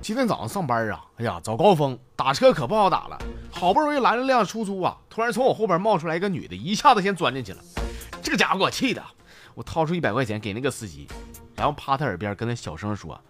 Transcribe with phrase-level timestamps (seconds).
[0.00, 3.18] 今天早上上班啊，哎呀，早高峰打车可不好打了，
[3.52, 7.62] 好不容易拦了辆出租啊，突然从我后边冒出来一个女的，一下子先钻进去了。
[8.22, 9.02] 这个家伙给我气的，
[9.54, 11.08] 我掏出一百块钱给那个司机，
[11.56, 13.20] 然后趴他耳边跟他小声说：“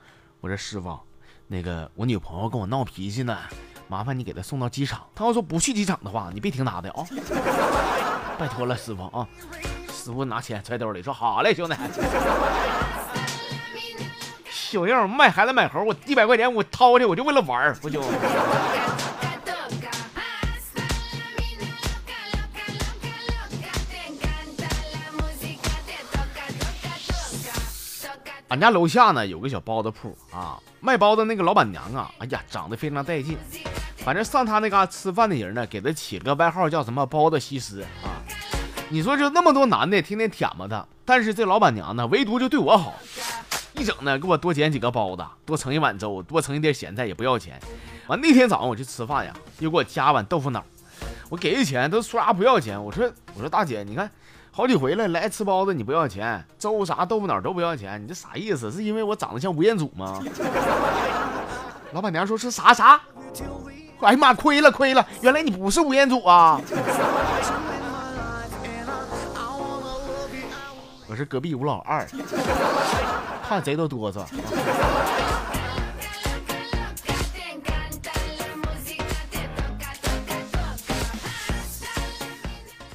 [0.41, 0.99] 我说师傅，
[1.47, 3.37] 那个我女朋友跟我闹脾气呢，
[3.89, 5.03] 麻烦你给她送到机场。
[5.15, 7.05] 她要说不去机场的话，你别听她的啊，
[8.39, 9.27] 拜托了，师傅啊。”
[9.93, 11.75] 师傅拿钱揣兜里说：“好嘞，兄弟。”
[14.71, 18.01] 小样卖孩子买猴，我一百块钱我掏去，我就为了玩儿，不就？
[28.47, 33.37] 俺家楼下呢有个小包子铺啊，卖包子那个老板娘啊，哎呀，长得非常带劲。
[33.97, 38.23] 反正上他那嘎吃饭的人呢，给他起了个外号叫什么“包子西施”啊。
[38.89, 42.95] 你说就那么多男的天天舔吧他，但是这老板娘呢，唯独就对我好，
[43.81, 47.59] 一整呢给我多捡几个包子，多盛一碗粥，多盛一点咸菜也不要钱。
[48.09, 50.63] 完那天早上我去吃饭呀，又给我加碗豆腐脑，
[51.31, 52.85] 我给的钱都说啥不要钱。
[52.85, 54.11] 我说我说大姐，你看。
[54.53, 58.69] 好几回了，来吃包子你不要钱，粥啥豆腐脑都不要钱，你这啥意思？
[58.71, 60.21] 是因为我长得像吴彦祖吗？
[61.95, 63.01] 老板娘说是啥啥？
[64.01, 66.61] 哎呀妈，亏了亏了，原来你不是吴彦祖啊！
[71.07, 72.05] 我是隔壁吴老二，
[73.51, 74.25] 看贼都哆嗦。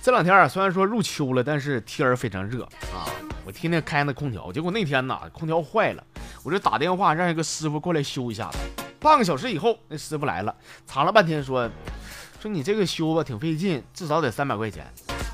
[0.02, 3.04] 这两天啊，虽然说入秋了，但是天儿非常热啊。
[3.44, 6.02] 我天天开那空调，结果那天呐，空调坏了，
[6.42, 8.58] 我就打电话让一个师傅过来修一下子。
[8.98, 10.56] 半个小时以后，那师傅来了，
[10.88, 11.70] 查了半天，说
[12.40, 14.88] 说你这个修吧挺费劲，至少得三百块钱。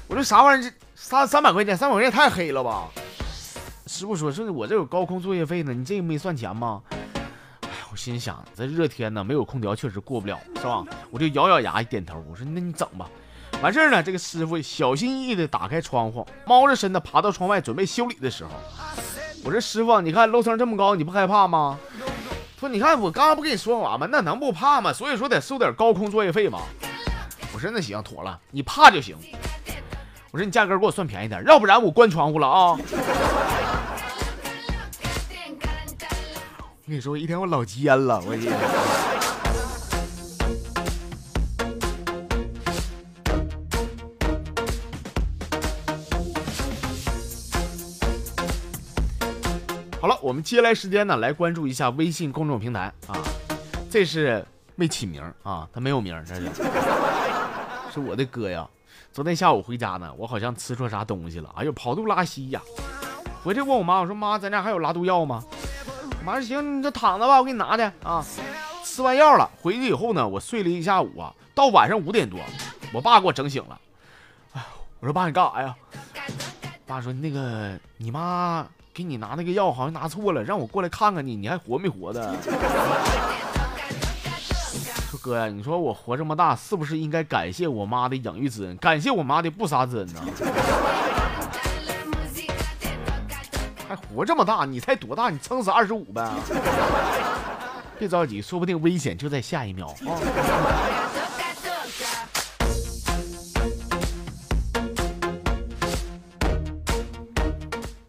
[0.08, 0.68] 我说啥玩意儿？
[0.68, 1.78] 这三三百块钱？
[1.78, 2.90] 三百块钱也太黑了吧？
[3.92, 6.82] 师傅说，说我这有高空作业费呢，你这个没算钱吗？
[7.64, 10.82] 哎，我心想，这热天呢，没有空调确实过不了，是吧？
[11.10, 13.10] 我就咬咬牙一点头，我说那你整吧。
[13.62, 18.52] 完事儿呢，这个师傅小心翼翼地打开窗户，猫着身子爬到窗外准备修理的时候，
[19.44, 21.78] 我说师傅，你看楼层这么高，你不害怕吗？
[22.56, 24.08] 他说你看我刚刚不跟你说完吗？
[24.10, 24.94] 那能不怕吗？
[24.94, 26.62] 所以说得收点高空作业费嘛。
[27.54, 29.18] 我说那行，妥了，你怕就行。
[30.32, 32.78] 我说你价格给我算便宜点，要不然我关窗户了啊。
[36.92, 38.52] 跟你说，一天我老尖了，我天。
[50.02, 53.16] 好了，我们接下来时间呢，来关注一下微信公众平台啊。
[53.90, 56.42] 这是没起名啊，他没有名，这是
[57.94, 58.68] 是我的哥呀。
[59.14, 62.62] 昨天下午回家呢，我好像吃错啥东西了，哎呦，跑肚拉稀呀。
[63.46, 65.42] 回去问我妈，我说妈，咱家还有拉肚药吗？
[66.26, 68.26] 妈说行，你就躺着吧，我给你拿去啊。
[68.84, 72.40] 吃完药了，回去以后呢，我睡了一下午啊，到晚上五点多，
[72.94, 73.80] 我爸给我整醒了。
[74.54, 74.64] 哎，
[75.00, 75.76] 我说爸，你干啥呀？
[76.86, 78.68] 爸说那个你妈。
[78.94, 82.36] 给你拿那个药好像拿错了，让我过来看看你，你还活没活的？
[85.10, 90.22] 说哥呀，你说我活这么大，是不是应该感谢我妈的养育之恩，感谢我妈的不杀之恩呢？
[94.12, 95.30] 还活这么大，你才多大？
[95.30, 96.30] 你撑死二十五呗？
[97.98, 100.20] 别着急，说不定危险就在下一秒啊！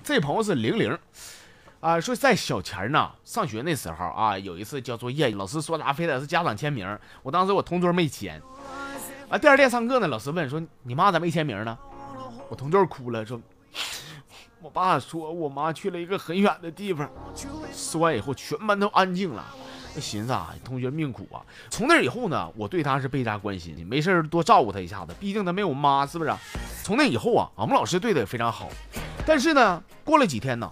[0.03, 0.99] 这朋友是零零，
[1.79, 8.43] 啊，说在小前呢，上学那时候啊，有一次交作业，老师说啥非得是家长签名，我当时我同桌没签，
[9.29, 11.79] 啊，第二天上课呢，老师问说你妈咋没签名呢？
[12.49, 13.41] 我同桌哭了，说
[14.63, 17.11] 我爸说我妈去了一个很远的地方。
[17.75, 19.45] 说完以后，全班都安静了，
[20.01, 21.43] 寻思啊，同学命苦啊。
[21.69, 26.33] 从那以后呢，我对他是倍加关心，没事多照顾他一下子，毕竟他没有妈，是不是？
[26.85, 28.69] 从那以后啊，俺们老师对他也非常好。
[29.27, 30.71] 但是呢，过了几天呢，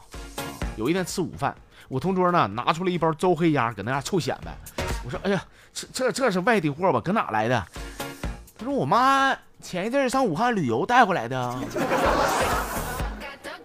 [0.77, 1.53] 有一天吃午饭，
[1.89, 4.57] 我同桌呢拿出了一包周黑鸭，搁那嘎臭显摆。
[5.05, 5.43] 我说：“哎呀，
[5.73, 7.01] 这这这是外地货吧？
[7.01, 7.67] 搁哪来的？”
[8.57, 11.59] 他说：“我妈前一阵上武汉旅游带回来的。”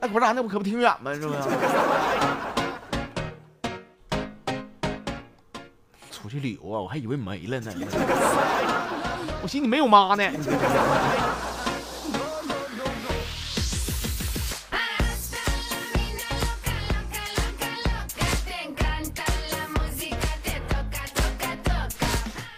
[0.05, 1.11] 哎，不是，那不可不挺远吗？
[1.15, 1.39] 是不是？
[6.11, 7.71] 出去旅游啊，我还以为没了呢。
[9.41, 10.23] 我寻思你没有妈呢。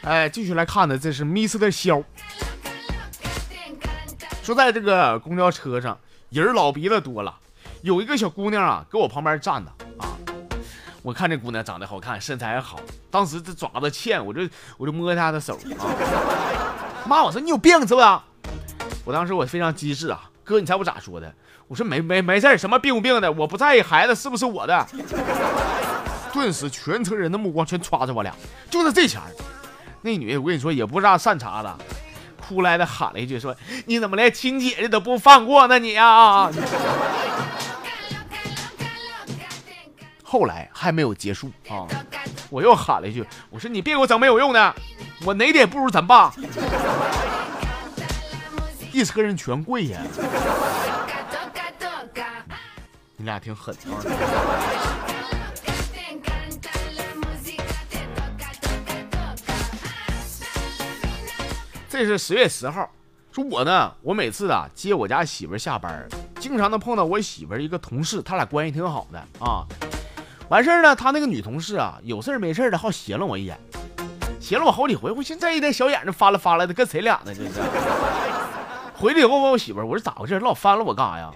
[0.03, 2.03] 哎，继续来看的，这是 Miss 的肖，
[4.43, 5.97] 说在这个公交车上，
[6.29, 7.33] 人老鼻子多了，
[7.83, 10.11] 有一个小姑娘啊，搁我旁边站着啊，
[11.01, 12.79] 我看这姑娘长得好看，身材还好，
[13.09, 14.41] 当时这爪子欠，我就
[14.77, 15.87] 我就摸她的手啊。
[17.07, 18.07] 妈，我说你有病是不是？
[19.05, 21.33] 我当时我非常机智啊，哥，你猜我咋说的？
[21.69, 24.85] 我说没没没事什么病不病的，我不在意孩子是不是我的。
[26.33, 28.35] 顿时全车人的目光全抓着我俩，
[28.69, 29.21] 就是这钱，
[30.01, 31.69] 那女的我跟你说也不是啥善茬子，
[32.47, 33.53] 哭来的喊了一句说
[33.87, 36.49] ：“你怎么连亲姐姐都不放过呢你啊？”
[40.23, 41.85] 后来还没有结束啊，
[42.49, 44.75] 我又喊了一句：“我说你别给我整没有用的，
[45.25, 46.33] 我哪点不如咱爸？”
[48.93, 49.95] 一车人全跪下！
[53.17, 53.99] 你俩挺狠啊！
[61.97, 62.87] 这是十月十号，
[63.31, 66.07] 说我呢，我每次啊接我家媳妇下班，
[66.39, 69.65] 经常能碰到我媳妇一个同事，他俩关系挺好的啊。
[70.47, 73.59] 完事儿呢，他那个女同事啊，有事儿没事的好斜了我一眼，
[74.39, 75.11] 斜了我好几回。
[75.11, 77.33] 我寻这一点小眼睛翻了翻了的，跟谁俩呢？
[77.33, 77.61] 这是。
[78.93, 80.39] 回来以后问我媳妇，我说咋回事？
[80.39, 81.31] 老翻了我干啥呀？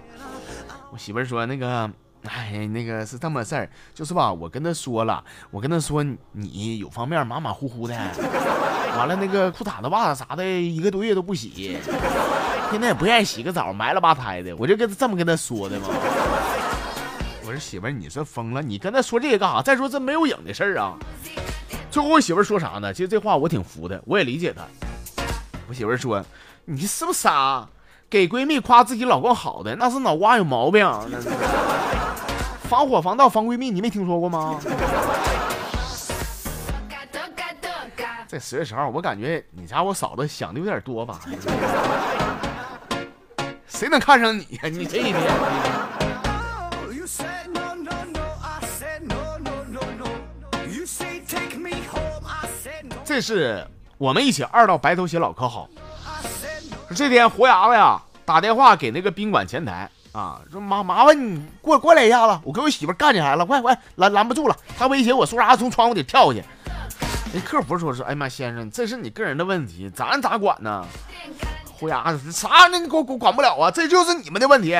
[0.92, 1.90] 我媳妇说那个，
[2.22, 7.94] 哎，那个是这么事儿，就是吧，我跟他说了，我跟他说你有方面马马虎虎的，
[8.96, 11.78] 完了那个裤衩子袜子啥的，一个多月都不洗，
[12.70, 15.86] 现在也不愿意洗个澡，埋了吧胎的，我就跟这么跟他说的嘛。
[17.44, 18.62] 我说媳妇儿，你是疯了？
[18.62, 19.60] 你跟他说这些干啥？
[19.62, 20.94] 再说这没有影的事儿啊。
[21.90, 22.92] 最后我媳妇儿说啥呢？
[22.94, 24.62] 其实这话我挺服的，我也理解她。
[25.68, 26.24] 我媳妇儿说
[26.64, 27.66] ：“你是不是傻？
[28.08, 30.86] 给闺蜜夸自己老公好的，那是脑瓜有毛病。
[32.68, 34.58] 防火防盗防闺蜜，你没听说过吗？”
[38.32, 41.20] 这十月十号，我感觉你家我嫂子想的有点多吧？
[43.66, 44.70] 谁能看上你呀？
[44.70, 45.20] 你这一天。
[53.04, 53.68] 这是
[53.98, 55.68] 我们一起二到白头偕老可好？
[56.96, 66.46] 这天活牙子呀打电话给那个宾馆前台啊，说麻麻烦你过过来一下子，我跟我媳妇干起来了，快快拦拦不住了，他威胁我说啥从窗户底跳下去。
[67.34, 70.86] 那客服说是，哎妈先生，这是你个人的问题，咱咋管呢？
[71.72, 72.68] 胡牙子啥？
[72.70, 73.70] 那你管管管不了啊？
[73.70, 74.76] 这就是你们的问题，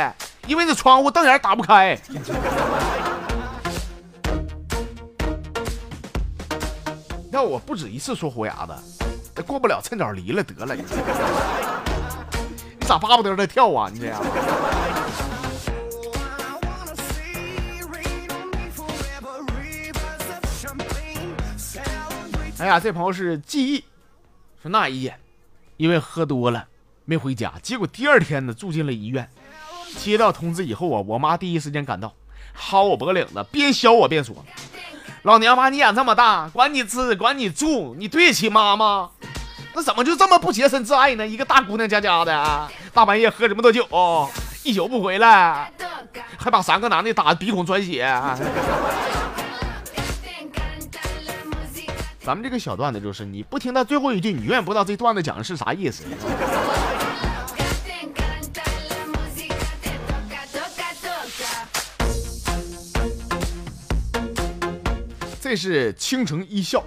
[0.46, 1.99] 因为这窗户瞪眼打不开。
[7.32, 8.75] 要我不止一次说胡牙子，
[9.34, 10.75] 这过不了趁早离了得了。
[10.76, 10.84] 你
[12.87, 13.88] 咋巴不得的跳啊？
[13.90, 14.22] 你这样。
[22.62, 23.85] 哎呀，这朋友是记忆，
[24.62, 25.19] 说那一夜
[25.79, 26.64] 因为喝多了
[27.05, 29.29] 没回家，结果第二天呢住进了医院。
[29.99, 32.14] 接到通知以后啊，我妈第一时间赶到，
[32.56, 34.37] 薅我脖领子，边削我边说。
[35.23, 39.11] 老娘把你养这么大，管你吃，管你住，你对得起妈吗？
[39.75, 41.26] 那怎么就这么不洁身自爱呢？
[41.26, 43.85] 一个大姑娘家家的，大半夜喝这么多酒，
[44.62, 45.73] 一宿不回来，
[46.38, 48.05] 还把三个男的打鼻孔穿血。
[52.24, 56.04] 咱们这个小段子就是，你不听到最后一句，你永远不知道这段子讲的是啥意思。
[65.40, 66.82] 这是青城一笑，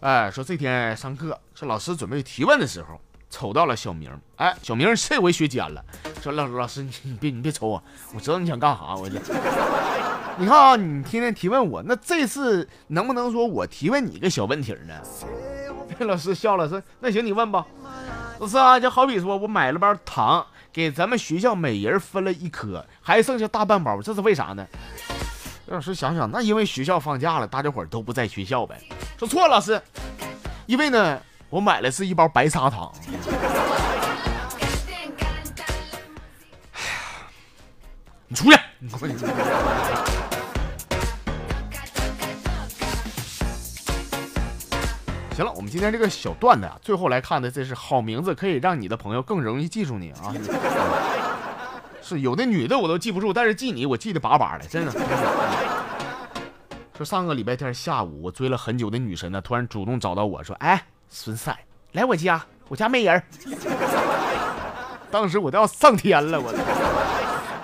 [0.00, 5.84] 哎，说这天上课，说老师准备提问的时候，瞅到了小明，哎，小明这回学尖了，
[6.22, 9.20] 说老老师，你你别你别瞅我，我知道你想干啥，我这，
[10.36, 14.94] 你看啊，你天天提问我，那这次能不能说我提问你个小问题呢？
[16.04, 17.64] 老师笑了，说那行你问吧。
[18.40, 24.66] 老师啊，就好比说我买了包糖，给咱们学校每人分了一颗，还剩下大半包，这是为啥呢？
[25.66, 28.76] 老师想想，那因为学校放假了，大家伙都不在学校呗。
[29.16, 29.80] 说错了，老师，
[30.66, 32.92] 因为呢，我买的是一包白砂糖。
[33.06, 33.12] 哎
[36.82, 37.00] 呀，
[38.26, 38.58] 你出去！
[45.34, 50.32] 行了，我们今天这个小段子啊，最后来看的，这是好名字可以让你的朋友更容易记住你啊。
[52.00, 54.92] 是有的女的我都记不住，但是记你我记得巴巴的，真的。
[56.96, 61.58] 说上个礼拜天下午，我追了很久的女神呢，突然主动找到我说：“哎，孙赛，
[61.92, 63.20] 来我家，我家没人。”
[65.10, 66.52] 当时我都要上天了，我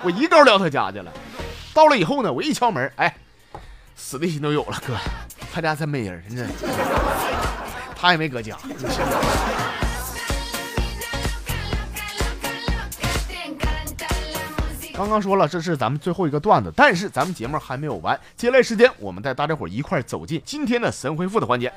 [0.03, 1.09] 我一勾撩他家去了。
[1.73, 3.15] 到了以后呢，我一敲门，哎，
[3.95, 4.97] 死的心都有了，哥，
[5.53, 6.47] 他家真没人，真的，
[8.01, 8.57] 他也没搁家。
[14.95, 21.71] 刚刚说了，这是咱们最后一个段子，但是咱们节目还没有完，接下来时间我们带大家伙一块走进今天的神回复的环节。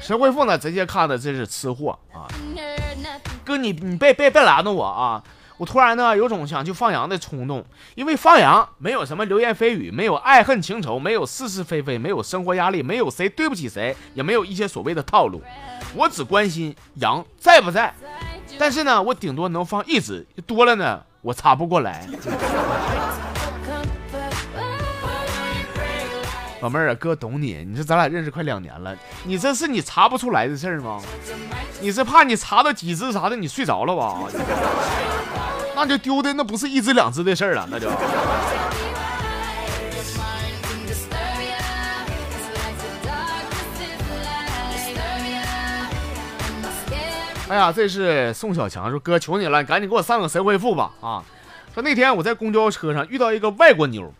[0.00, 2.26] 神回复呢，直接看的这是吃货啊，
[3.44, 5.22] 哥你你别别别拦着我啊！
[5.58, 15.40] 我突然呢有种想去放羊的冲动，因为放羊没有什么流言蜚语，没有爱恨情仇，没有是是非非，没有生活压力，没有谁对不起谁，也没有一些所谓的套路。
[15.94, 17.94] 我只关心羊在不在，
[18.58, 22.08] 但是呢，我顶多能放一只，多了呢我查不过来。
[26.62, 31.02] 老妹儿啊，哥懂你，你说咱俩认识快两年了，你这是你查不出来的事儿吗？
[31.80, 34.20] 你是怕你查到几只啥的，你睡着了吧？
[35.74, 37.88] 那就丢的那不是一只两只的事儿了，那就。
[47.48, 51.24] 哎呀，这是宋小强说哥求你了，赶紧给我上个神回复吧啊！
[51.74, 54.14] 说那天我在公交车上遇到一个外国妞。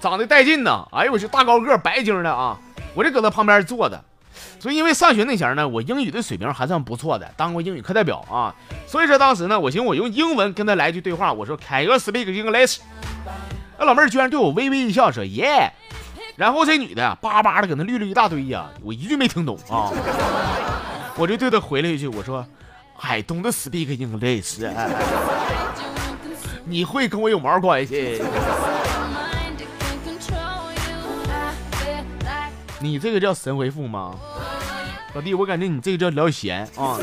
[0.00, 0.86] 长得带劲呐！
[0.92, 2.58] 哎呦我去，大高个，白净的啊！
[2.94, 4.00] 我就搁他旁边坐着，
[4.60, 8.54] 所以因为上学那前呢，我英语的水平还算不错的，当过英语课代表啊。
[8.86, 12.78] 所以说当时呢，我寻思我用英文跟他来句对话，我说 Can you speak English？
[13.78, 15.70] 那老妹儿居然对我微微一笑，说 Yeah。
[16.36, 19.90] 然后这女的叭叭的搁那绿了一大堆呀，我一句没听懂啊。
[21.16, 22.46] 我就对她回了一句，我说
[23.00, 24.62] I don't speak English。
[26.64, 28.20] 你会跟我有毛关系？
[32.78, 34.14] 你这个叫神回复吗，
[35.14, 35.32] 老弟？
[35.32, 36.98] 我感觉你这个叫聊闲啊。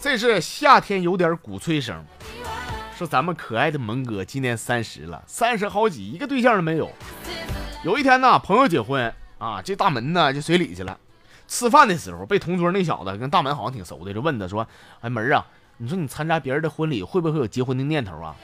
[0.00, 2.04] 这是夏天有点鼓吹声，
[2.98, 6.92] 说咱们可爱的蒙哥今年三十了，三十好几，一个对象都没有。
[7.82, 10.98] 有一天呢，朋友结婚啊，这大门呢就随礼去了。
[11.48, 14.68] 吃饭的时候，被同桌那小子跟大门好像挺熟的，就问他说
[15.00, 15.46] ：“哎，门啊。”
[15.78, 18.36] 你说你参加别人的婚礼会不会有结婚的念头啊？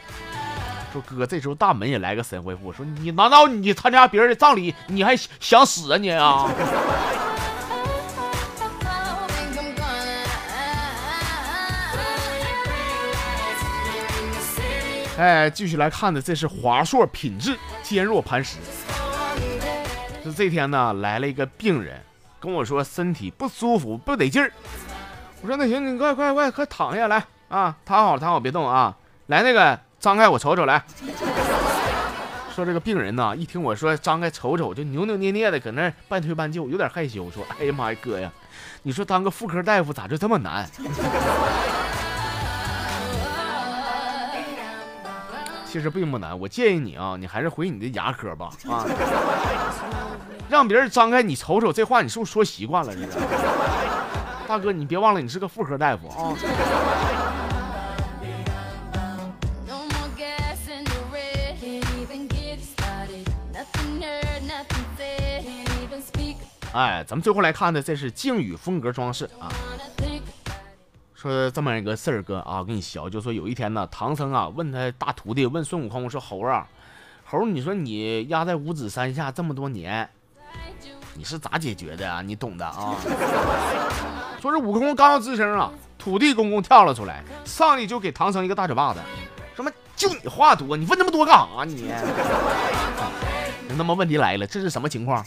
[0.93, 6.51] 说哥，这时候大门也来个神回复，说你难道你参加别人的葬礼你还想死啊你啊？
[15.19, 18.57] 哎，继续来看的，这是华硕品质坚若磐石。
[20.25, 22.01] 就这天呢，来了一个病人，
[22.41, 24.51] 跟我说身体不舒服，不得劲儿。
[25.41, 28.95] 我说那行，你快快快快躺下来啊，躺好躺好，别动啊！
[29.27, 30.83] 来，那个张开，我瞅瞅来。
[32.55, 37.31] 说这个病人呢，一听我说张开瞅瞅，就扭扭捏捏的搁那半推半就，有点害羞。
[37.31, 38.29] 说，哎呀妈呀，哥呀，
[38.83, 40.69] 你说当个妇科大夫咋就这么难？
[45.65, 48.85] 其实并不难，我建议你啊，你还是回你的牙科吧啊，
[50.51, 52.93] 让别人张开你瞅瞅，这话你是不是说习惯了？
[52.93, 53.09] 这是。
[54.49, 56.35] 大哥，你别忘了，你是个妇科大夫啊！
[66.73, 69.53] 哎，咱们最后来看的，这是靖宇风格装饰啊。
[71.15, 76.67] 说这么一个事儿，哥啊，我给你学，就说有一天呢，唐僧啊问他大徒弟，问孙悟空说：“猴啊，
[77.27, 80.09] 猴，你说你压在五指山下这么多年，
[81.19, 82.23] 你是咋解决的啊？
[82.23, 82.95] 你懂的啊。
[84.41, 89.01] ”说这悟空刚要吱声啊，土地公公跳了出来，上去就给唐僧一个大嘴巴子。
[89.57, 89.69] 什么？
[89.97, 91.65] 就你话多，你问那么多干啥？
[91.65, 91.91] 你？
[93.77, 95.25] 那么问题来了，这是什么情况？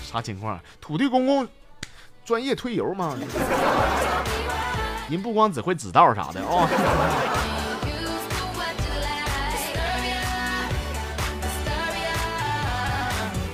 [0.00, 0.60] 啥情况？
[0.80, 1.48] 土地公公
[2.24, 3.16] 专业推油吗？
[5.08, 7.29] 您不光只会指道啥的哦。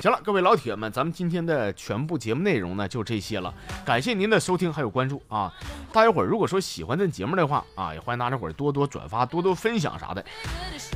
[0.00, 3.53] 行了，各位老铁们，咱们今天的全部节目内容呢就这些了，
[3.85, 5.53] 感谢您的收听还有关注啊！
[5.93, 10.25] 大家伙儿如果说喜欢这节目的话啊，也欢迎大家伙儿多多转发、多多分享啥的。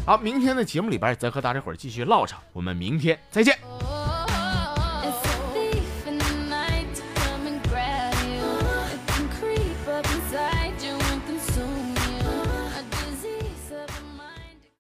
[0.07, 3.59] 好，明天的节目里边再和大家伙儿继续唠上，我们明天再见。